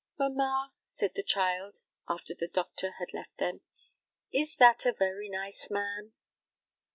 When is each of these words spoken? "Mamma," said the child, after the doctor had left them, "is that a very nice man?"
"Mamma," 0.17 0.73
said 0.83 1.13
the 1.13 1.21
child, 1.21 1.81
after 2.09 2.33
the 2.33 2.47
doctor 2.47 2.93
had 2.97 3.13
left 3.13 3.37
them, 3.37 3.61
"is 4.33 4.55
that 4.55 4.83
a 4.83 4.93
very 4.93 5.29
nice 5.29 5.69
man?" 5.69 6.13